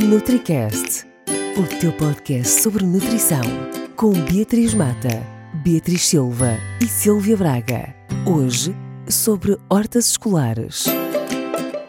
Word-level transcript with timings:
NutriCast, 0.00 1.04
o 1.56 1.80
teu 1.80 1.92
podcast 1.92 2.62
sobre 2.62 2.84
nutrição, 2.84 3.42
com 3.96 4.12
Beatriz 4.12 4.72
Mata, 4.72 5.26
Beatriz 5.64 6.06
Silva 6.06 6.56
e 6.80 6.86
Silvia 6.86 7.36
Braga. 7.36 7.92
Hoje, 8.24 8.76
sobre 9.08 9.58
hortas 9.68 10.10
escolares. 10.10 10.86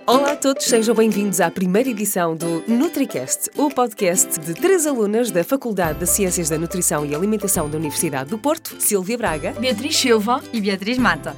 Olá 0.07 0.31
a 0.31 0.35
todos, 0.35 0.65
sejam 0.65 0.95
bem-vindos 0.95 1.39
à 1.39 1.51
primeira 1.51 1.89
edição 1.89 2.35
do 2.35 2.63
NutriCast, 2.67 3.51
o 3.55 3.69
podcast 3.69 4.39
de 4.39 4.55
três 4.55 4.87
alunas 4.87 5.29
da 5.29 5.43
Faculdade 5.43 5.99
de 5.99 6.07
Ciências 6.07 6.49
da 6.49 6.57
Nutrição 6.57 7.05
e 7.05 7.13
Alimentação 7.13 7.69
da 7.69 7.77
Universidade 7.77 8.31
do 8.31 8.39
Porto, 8.39 8.75
Silvia 8.79 9.19
Braga, 9.19 9.51
Beatriz 9.51 9.95
Silva 9.95 10.41
e 10.51 10.59
Beatriz 10.59 10.97
Mata. 10.97 11.35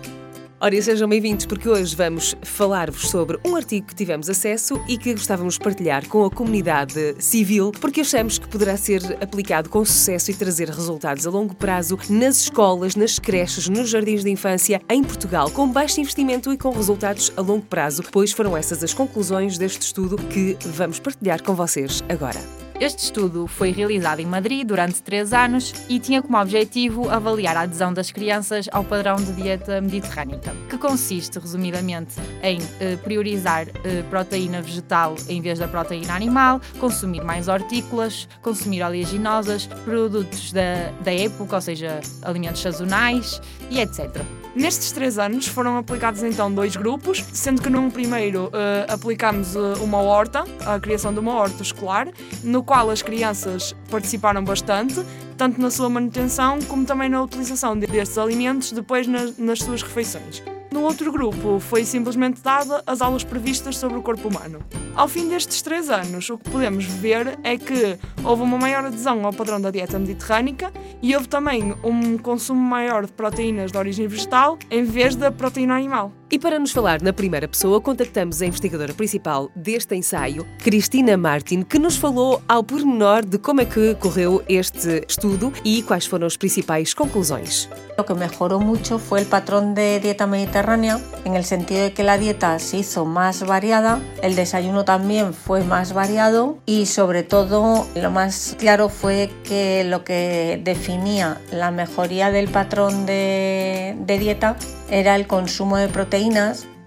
Ora, 0.63 0.75
e 0.75 0.83
sejam 0.83 1.09
bem-vindos 1.09 1.47
porque 1.47 1.67
hoje 1.67 1.95
vamos 1.95 2.35
falar-vos 2.43 3.09
sobre 3.09 3.39
um 3.43 3.55
artigo 3.55 3.87
que 3.87 3.95
tivemos 3.95 4.29
acesso 4.29 4.79
e 4.87 4.95
que 4.95 5.11
gostávamos 5.11 5.55
de 5.55 5.59
partilhar 5.59 6.07
com 6.07 6.23
a 6.23 6.29
comunidade 6.29 7.15
civil, 7.17 7.71
porque 7.81 8.01
achamos 8.01 8.37
que 8.37 8.47
poderá 8.47 8.77
ser 8.77 9.01
aplicado 9.19 9.71
com 9.71 9.83
sucesso 9.83 10.29
e 10.29 10.35
trazer 10.35 10.69
resultados 10.69 11.25
a 11.25 11.31
longo 11.31 11.55
prazo 11.55 11.97
nas 12.11 12.41
escolas, 12.41 12.95
nas 12.95 13.17
creches, 13.17 13.67
nos 13.69 13.89
jardins 13.89 14.23
de 14.23 14.29
infância 14.29 14.79
em 14.87 15.03
Portugal, 15.03 15.49
com 15.49 15.67
baixo 15.67 15.99
investimento 15.99 16.53
e 16.53 16.57
com 16.59 16.69
resultados 16.69 17.33
a 17.35 17.41
longo 17.41 17.65
prazo, 17.65 18.03
pois 18.11 18.31
foram 18.31 18.55
essas 18.55 18.83
as 18.83 18.93
conclusões 18.93 19.57
deste 19.57 19.81
estudo 19.81 20.15
que 20.15 20.55
vamos 20.63 20.99
partilhar 20.99 21.41
com 21.41 21.55
vocês 21.55 22.03
agora. 22.07 22.70
Este 22.81 23.03
estudo 23.03 23.45
foi 23.45 23.69
realizado 23.69 24.21
em 24.21 24.25
Madrid 24.25 24.67
durante 24.67 25.03
três 25.03 25.33
anos 25.33 25.71
e 25.87 25.99
tinha 25.99 26.19
como 26.19 26.35
objetivo 26.35 27.11
avaliar 27.11 27.55
a 27.55 27.61
adesão 27.61 27.93
das 27.93 28.09
crianças 28.09 28.67
ao 28.71 28.83
padrão 28.83 29.17
de 29.17 29.31
dieta 29.33 29.79
mediterrânica, 29.79 30.51
que 30.67 30.79
consiste, 30.79 31.37
resumidamente, 31.37 32.15
em 32.41 32.57
eh, 32.79 32.95
priorizar 32.95 33.67
eh, 33.83 34.01
proteína 34.09 34.63
vegetal 34.63 35.13
em 35.29 35.39
vez 35.39 35.59
da 35.59 35.67
proteína 35.67 36.15
animal, 36.15 36.59
consumir 36.79 37.23
mais 37.23 37.47
hortícolas, 37.47 38.27
consumir 38.41 38.81
oleaginosas, 38.81 39.67
produtos 39.85 40.51
da, 40.51 40.89
da 41.03 41.13
época, 41.13 41.57
ou 41.57 41.61
seja, 41.61 42.01
alimentos 42.23 42.63
sazonais 42.63 43.39
e 43.69 43.79
etc. 43.79 44.40
Nestes 44.53 44.91
três 44.91 45.17
anos 45.17 45.47
foram 45.47 45.77
aplicados 45.77 46.21
então 46.23 46.51
dois 46.51 46.75
grupos, 46.75 47.23
sendo 47.31 47.61
que 47.61 47.69
num 47.69 47.89
primeiro 47.89 48.47
uh, 48.47 48.91
aplicámos 48.93 49.55
uh, 49.55 49.81
uma 49.81 49.99
horta, 49.99 50.43
a 50.65 50.77
criação 50.77 51.13
de 51.13 51.19
uma 51.19 51.33
horta 51.35 51.63
escolar, 51.63 52.09
no 52.43 52.61
qual 52.61 52.89
as 52.89 53.01
crianças 53.01 53.73
participaram 53.89 54.43
bastante, 54.43 55.05
tanto 55.37 55.61
na 55.61 55.71
sua 55.71 55.89
manutenção 55.89 56.59
como 56.63 56.85
também 56.85 57.07
na 57.07 57.21
utilização 57.23 57.77
destes 57.77 58.17
alimentos 58.17 58.73
depois 58.73 59.07
nas, 59.07 59.37
nas 59.37 59.59
suas 59.59 59.81
refeições. 59.81 60.43
No 60.71 60.83
outro 60.83 61.11
grupo, 61.11 61.59
foi 61.59 61.83
simplesmente 61.83 62.41
dada 62.41 62.81
as 62.87 63.01
aulas 63.01 63.25
previstas 63.25 63.77
sobre 63.77 63.97
o 63.97 64.01
corpo 64.01 64.29
humano. 64.29 64.59
Ao 64.95 65.05
fim 65.05 65.27
destes 65.27 65.61
três 65.61 65.89
anos, 65.89 66.29
o 66.29 66.37
que 66.37 66.49
podemos 66.49 66.85
ver 66.85 67.37
é 67.43 67.57
que 67.57 67.97
houve 68.23 68.43
uma 68.43 68.57
maior 68.57 68.85
adesão 68.85 69.25
ao 69.25 69.33
padrão 69.33 69.59
da 69.59 69.69
dieta 69.69 69.99
mediterrânica 69.99 70.71
e 71.01 71.13
houve 71.13 71.27
também 71.27 71.75
um 71.83 72.17
consumo 72.17 72.61
maior 72.61 73.05
de 73.05 73.11
proteínas 73.11 73.69
de 73.69 73.77
origem 73.77 74.07
vegetal 74.07 74.57
em 74.69 74.85
vez 74.85 75.13
da 75.13 75.29
proteína 75.29 75.75
animal. 75.75 76.13
E 76.33 76.39
para 76.39 76.57
nos 76.57 76.71
falar 76.71 77.01
na 77.01 77.11
primeira 77.11 77.45
pessoa, 77.45 77.81
contactamos 77.81 78.41
a 78.41 78.45
investigadora 78.45 78.93
principal 78.93 79.51
deste 79.53 79.97
ensaio, 79.97 80.47
Cristina 80.63 81.17
Martin, 81.17 81.61
que 81.61 81.77
nos 81.77 81.97
falou 81.97 82.41
ao 82.47 82.63
pormenor 82.63 83.25
de 83.25 83.37
como 83.37 83.59
é 83.59 83.65
que 83.65 83.95
correu 83.95 84.41
este 84.47 85.05
estudo 85.09 85.51
e 85.65 85.83
quais 85.83 86.05
foram 86.05 86.25
as 86.25 86.37
principais 86.37 86.93
conclusões. 86.93 87.67
Lo 87.97 88.05
que 88.05 88.13
mejoró 88.13 88.61
mucho 88.61 88.97
fue 88.97 89.19
el 89.19 89.25
patrón 89.25 89.73
de 89.75 89.99
dieta 89.99 90.25
mediterránea, 90.25 91.01
en 91.25 91.43
sentido 91.43 91.81
de 91.81 91.91
que 91.91 92.03
la 92.03 92.17
dieta 92.17 92.57
se 92.59 92.77
hizo 92.77 93.03
más 93.03 93.45
variada, 93.45 93.99
el 94.23 94.37
desayuno 94.37 94.85
también 94.85 95.33
fue 95.33 95.65
más 95.65 95.91
variado 95.91 96.59
y 96.65 96.85
sobre 96.85 97.23
todo 97.23 97.85
lo 97.93 98.09
más 98.09 98.55
claro 98.57 98.87
fue 98.87 99.29
que 99.43 99.83
lo 99.83 100.05
que 100.05 100.61
definía 100.63 101.41
la 101.51 101.71
mejoría 101.71 102.31
del 102.31 102.47
patrón 102.47 103.05
de, 103.05 103.97
de 103.99 104.17
dieta 104.17 104.55
era 104.89 105.15
el 105.15 105.25
consumo 105.27 105.77
de 105.77 105.87
proteínas 105.87 106.20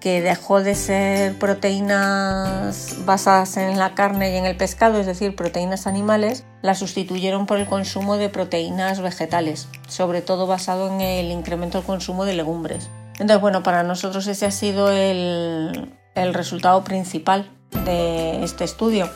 que 0.00 0.20
dejó 0.20 0.62
de 0.62 0.74
ser 0.74 1.38
proteínas 1.38 2.94
basadas 3.04 3.56
en 3.56 3.78
la 3.78 3.94
carne 3.94 4.32
y 4.32 4.36
en 4.36 4.44
el 4.44 4.56
pescado, 4.56 5.00
es 5.00 5.06
decir, 5.06 5.34
proteínas 5.34 5.86
animales, 5.86 6.44
las 6.62 6.78
sustituyeron 6.78 7.46
por 7.46 7.58
el 7.58 7.66
consumo 7.66 8.16
de 8.16 8.28
proteínas 8.28 9.00
vegetales, 9.00 9.66
sobre 9.88 10.20
todo 10.22 10.46
basado 10.46 10.92
en 10.92 11.00
el 11.00 11.30
incremento 11.30 11.78
del 11.78 11.86
consumo 11.86 12.24
de 12.24 12.34
legumbres. 12.34 12.90
Entonces, 13.14 13.40
bueno, 13.40 13.62
para 13.62 13.82
nosotros 13.82 14.26
ese 14.26 14.46
ha 14.46 14.50
sido 14.50 14.90
el, 14.90 15.92
el 16.14 16.34
resultado 16.34 16.84
principal 16.84 17.50
de 17.84 18.44
este 18.44 18.64
estudio, 18.64 19.08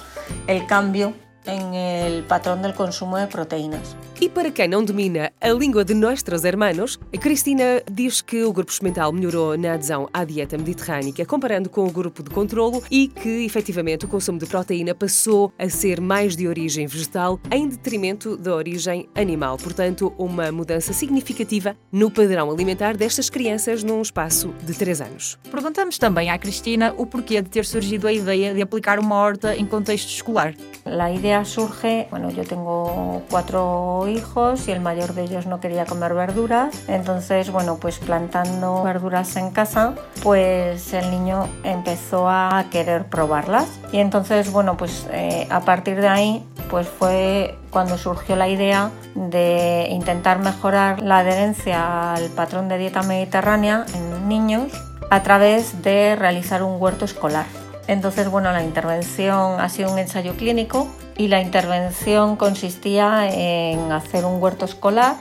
el 0.47 0.67
cambio 0.67 1.13
en 1.45 1.75
el 1.75 2.25
patrón 2.25 2.63
del 2.63 2.75
consumo 2.75 3.19
de 3.19 3.27
proteínas. 3.27 3.95
E 4.21 4.29
para 4.29 4.51
quem 4.51 4.67
não 4.67 4.85
domina 4.85 5.31
a 5.41 5.49
língua 5.51 5.85
de 5.85 5.95
nossos 5.95 6.45
hermanos, 6.45 6.99
a 7.15 7.19
Cristina 7.19 7.81
diz 7.89 8.21
que 8.21 8.43
o 8.43 8.53
grupo 8.53 8.73
experimental 8.73 9.13
melhorou 9.13 9.57
na 9.57 9.75
adesão 9.75 10.09
à 10.13 10.25
dieta 10.25 10.59
mediterrânica, 10.59 11.25
comparando 11.25 11.71
com 11.71 11.87
o 11.87 11.91
grupo 11.91 12.25
de 12.25 12.31
controlo 12.31 12.83
e 12.91 13.07
que, 13.07 13.45
efetivamente, 13.45 14.07
o 14.07 14.09
consumo 14.09 14.37
de 14.37 14.47
proteína 14.47 14.93
passou 14.93 15.53
a 15.57 15.69
ser 15.69 16.01
mais 16.01 16.35
de 16.35 16.49
origem 16.49 16.85
vegetal 16.89 17.39
em 17.49 17.69
detrimento 17.69 18.37
da 18.37 18.57
origem 18.57 19.09
animal. 19.15 19.57
Portanto, 19.57 20.13
uma 20.19 20.51
mudança 20.51 20.93
significativa 20.93 21.77
no 21.93 22.11
padrão 22.11 22.51
alimentar 22.51 22.97
destas 22.97 23.31
crianças 23.31 23.85
num 23.85 24.03
espaço 24.03 24.53
de 24.65 24.75
3 24.75 25.01
anos. 25.01 25.39
Perguntamos 25.49 25.97
também 25.97 26.29
à 26.29 26.37
Cristina 26.37 26.93
o 26.99 27.07
porquê 27.07 27.41
de 27.41 27.51
ter 27.51 27.65
surgido 27.65 28.09
a 28.09 28.13
ideia 28.13 28.53
de 28.53 28.63
aplicar 28.63 28.99
uma 28.99 29.15
horta 29.15 29.55
em 29.55 29.65
contexto 29.65 30.09
escolar. 30.09 30.57
A 30.85 31.13
ideia 31.13 31.45
surge, 31.45 32.07
bueno, 32.11 32.33
eu 32.37 32.45
tenho 32.45 33.23
quatro 33.31 34.08
hijos 34.09 34.69
y 34.69 34.73
el 34.73 34.81
mayor 34.81 35.15
de 35.15 35.23
ellos 35.23 35.47
no 35.47 35.61
quería 35.61 35.87
comer 35.87 36.15
verduras. 36.15 36.85
Entonces, 36.89 37.51
bueno, 37.51 37.77
pues 37.77 37.99
plantando 37.99 38.83
verduras 38.83 39.37
en 39.37 39.51
casa, 39.51 39.95
pues 40.23 40.93
el 40.93 41.11
niño 41.11 41.49
empezó 41.65 42.29
a 42.29 42.65
querer 42.71 43.05
probarlas. 43.05 43.69
Y 43.93 43.99
entonces, 43.99 44.53
bueno, 44.53 44.77
pues 44.77 45.07
eh, 45.13 45.47
a 45.51 45.61
partir 45.61 46.01
de 46.01 46.09
ahí, 46.09 46.47
pues 46.71 46.89
fue 46.89 47.57
cuando 47.71 47.99
surgió 47.99 48.37
la 48.37 48.49
idea 48.49 48.91
de 49.15 49.89
intentar 49.91 50.39
mejorar 50.39 51.01
la 51.01 51.19
adherencia 51.19 52.15
al 52.15 52.29
patrón 52.31 52.69
de 52.69 52.79
dieta 52.79 53.03
mediterránea 53.03 53.85
en 53.95 54.29
niños 54.29 54.73
a 55.11 55.23
través 55.23 55.83
de 55.83 56.17
realizar 56.17 56.63
un 56.63 56.81
huerto 56.81 57.05
escolar. 57.05 57.47
Entonces, 57.89 58.31
bueno, 58.31 58.53
la 58.53 58.63
intervención 58.63 59.61
ha 59.61 59.69
sido 59.71 59.91
un 59.91 59.99
ensayo 59.99 60.35
clínico 60.35 60.87
y 61.17 61.29
la 61.29 61.41
intervención 61.41 62.37
consistía 62.37 63.29
en 63.33 63.91
hacer 63.91 64.27
un 64.27 64.41
huerto 64.43 64.67
escolar 64.67 65.17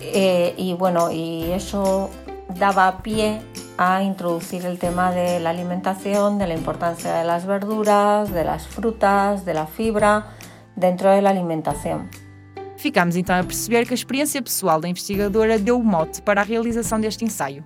eh, 0.00 0.54
y 0.56 0.74
bueno, 0.74 1.10
y 1.10 1.50
eso 1.50 2.10
daba 2.56 3.02
pie 3.02 3.42
a 3.76 4.04
introducir 4.04 4.64
el 4.64 4.78
tema 4.78 5.10
de 5.10 5.40
la 5.40 5.50
alimentación, 5.50 6.38
de 6.38 6.46
la 6.46 6.54
importancia 6.54 7.12
de 7.14 7.24
las 7.24 7.46
verduras, 7.46 8.32
de 8.32 8.44
las 8.44 8.68
frutas, 8.68 9.44
de 9.44 9.54
la 9.54 9.66
fibra 9.66 10.28
dentro 10.76 11.10
de 11.10 11.20
la 11.20 11.30
alimentación. 11.30 12.08
Ficamos 12.76 13.16
então 13.16 13.34
a 13.34 13.42
perceber 13.42 13.86
que 13.86 13.94
a 13.94 13.96
experiência 13.96 14.40
pessoal 14.42 14.80
da 14.80 14.88
investigadora 14.88 15.58
deu 15.58 15.78
o 15.78 15.82
mote 15.82 16.22
para 16.22 16.42
a 16.42 16.44
realização 16.44 17.00
deste 17.00 17.24
ensaio. 17.24 17.64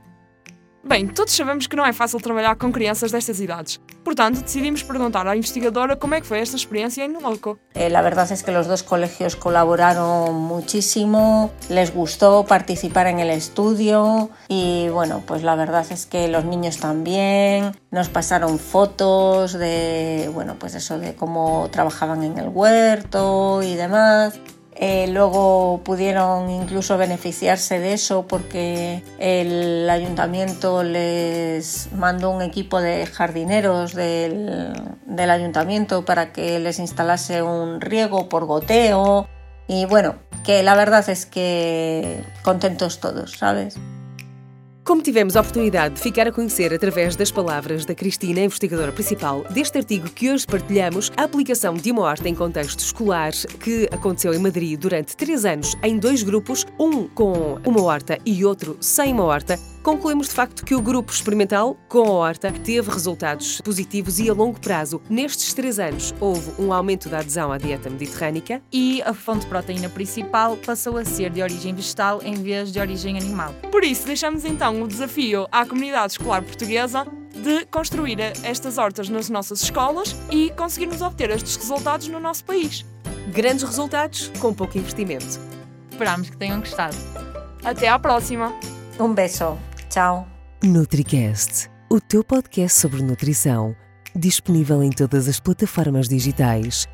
Bem, 0.84 1.06
todos 1.08 1.32
sabemos 1.32 1.66
que 1.66 1.76
não 1.76 1.84
é 1.84 1.92
fácil 1.92 2.20
trabalhar 2.20 2.56
com 2.56 2.70
crianças 2.70 3.10
destas 3.10 3.40
idades. 3.40 3.80
Portanto, 4.04 4.42
decidimos 4.42 4.82
preguntar 4.82 5.26
à 5.26 5.36
investigadora 5.36 5.96
cómo 5.96 6.14
é 6.14 6.22
fue 6.22 6.40
esta 6.40 6.56
experiencia 6.56 7.04
en 7.04 7.14
loco. 7.20 7.58
Eh, 7.74 7.90
la 7.90 8.00
verdad 8.00 8.30
es 8.30 8.42
que 8.42 8.52
los 8.52 8.66
dos 8.66 8.82
colegios 8.82 9.36
colaboraron 9.36 10.34
muchísimo, 10.34 11.50
les 11.68 11.92
gustó 11.92 12.44
participar 12.46 13.06
en 13.08 13.18
el 13.18 13.30
estudio 13.30 14.30
y 14.48 14.88
bueno, 14.88 15.22
pues 15.26 15.42
la 15.42 15.56
verdad 15.56 15.84
es 15.90 16.06
que 16.06 16.28
los 16.28 16.44
niños 16.44 16.78
también 16.78 17.72
nos 17.90 18.08
pasaron 18.08 18.58
fotos 18.58 19.52
de, 19.52 20.30
bueno, 20.32 20.56
pues 20.58 20.74
eso 20.74 20.98
de 20.98 21.14
cómo 21.14 21.68
trabajaban 21.70 22.22
en 22.22 22.38
el 22.38 22.48
huerto 22.48 23.62
y 23.62 23.74
demás. 23.74 24.40
Eh, 24.80 25.08
luego 25.08 25.80
pudieron 25.82 26.50
incluso 26.50 26.96
beneficiarse 26.96 27.80
de 27.80 27.94
eso 27.94 28.28
porque 28.28 29.02
el 29.18 29.90
ayuntamiento 29.90 30.84
les 30.84 31.88
mandó 31.92 32.30
un 32.30 32.42
equipo 32.42 32.80
de 32.80 33.04
jardineros 33.06 33.92
del, 33.94 34.72
del 35.04 35.30
ayuntamiento 35.30 36.04
para 36.04 36.32
que 36.32 36.60
les 36.60 36.78
instalase 36.78 37.42
un 37.42 37.80
riego 37.80 38.28
por 38.28 38.44
goteo. 38.44 39.28
Y 39.66 39.84
bueno, 39.86 40.14
que 40.44 40.62
la 40.62 40.76
verdad 40.76 41.08
es 41.10 41.26
que 41.26 42.22
contentos 42.44 43.00
todos, 43.00 43.32
¿sabes? 43.32 43.74
Como 44.88 45.02
tivemos 45.02 45.36
a 45.36 45.42
oportunidade 45.42 45.96
de 45.96 46.00
ficar 46.00 46.26
a 46.26 46.32
conhecer 46.32 46.72
através 46.72 47.14
das 47.14 47.30
palavras 47.30 47.84
da 47.84 47.94
Cristina, 47.94 48.40
investigadora 48.40 48.90
principal 48.90 49.44
deste 49.50 49.76
artigo 49.76 50.08
que 50.08 50.32
hoje 50.32 50.46
partilhamos, 50.46 51.12
a 51.14 51.24
aplicação 51.24 51.74
de 51.74 51.92
uma 51.92 52.00
horta 52.00 52.26
em 52.26 52.34
contexto 52.34 52.78
escolar 52.78 53.32
que 53.62 53.86
aconteceu 53.92 54.32
em 54.32 54.38
Madrid 54.38 54.80
durante 54.80 55.14
três 55.14 55.44
anos 55.44 55.76
em 55.82 55.98
dois 55.98 56.22
grupos, 56.22 56.64
um 56.80 57.06
com 57.06 57.60
uma 57.66 57.82
horta 57.82 58.18
e 58.24 58.46
outro 58.46 58.78
sem 58.80 59.12
uma 59.12 59.24
horta, 59.24 59.58
concluímos 59.88 60.28
de 60.28 60.34
facto 60.34 60.66
que 60.66 60.74
o 60.74 60.82
grupo 60.82 61.10
experimental 61.10 61.74
com 61.88 62.02
a 62.08 62.10
horta 62.10 62.52
teve 62.52 62.90
resultados 62.90 63.58
positivos 63.62 64.18
e 64.18 64.28
a 64.28 64.34
longo 64.34 64.60
prazo. 64.60 65.00
Nestes 65.08 65.54
três 65.54 65.78
anos 65.78 66.14
houve 66.20 66.52
um 66.60 66.74
aumento 66.74 67.08
da 67.08 67.20
adesão 67.20 67.50
à 67.50 67.56
dieta 67.56 67.88
mediterrânica 67.88 68.60
e 68.70 69.00
a 69.00 69.14
fonte 69.14 69.44
de 69.44 69.46
proteína 69.46 69.88
principal 69.88 70.58
passou 70.58 70.98
a 70.98 71.06
ser 71.06 71.30
de 71.30 71.40
origem 71.40 71.74
vegetal 71.74 72.20
em 72.22 72.34
vez 72.34 72.70
de 72.70 72.78
origem 72.78 73.16
animal. 73.16 73.54
Por 73.72 73.82
isso, 73.82 74.06
deixamos 74.06 74.44
então 74.44 74.82
o 74.82 74.86
desafio 74.86 75.46
à 75.50 75.64
comunidade 75.64 76.12
escolar 76.12 76.42
portuguesa 76.42 77.06
de 77.34 77.64
construir 77.64 78.20
estas 78.42 78.76
hortas 78.76 79.08
nas 79.08 79.30
nossas 79.30 79.62
escolas 79.62 80.14
e 80.30 80.50
conseguirmos 80.50 81.00
obter 81.00 81.30
estes 81.30 81.56
resultados 81.56 82.08
no 82.08 82.20
nosso 82.20 82.44
país. 82.44 82.84
Grandes 83.32 83.64
resultados 83.64 84.30
com 84.38 84.52
pouco 84.52 84.76
investimento. 84.76 85.40
Esperamos 85.90 86.28
que 86.28 86.36
tenham 86.36 86.60
gostado. 86.60 86.94
Até 87.64 87.88
à 87.88 87.98
próxima! 87.98 88.52
Um 89.00 89.14
beijo. 89.14 89.67
Tchau. 89.88 90.28
NutriCast, 90.62 91.70
o 91.90 91.98
teu 91.98 92.22
podcast 92.22 92.78
sobre 92.78 93.02
nutrição, 93.02 93.74
disponível 94.14 94.82
em 94.82 94.90
todas 94.90 95.28
as 95.28 95.40
plataformas 95.40 96.08
digitais 96.08 96.86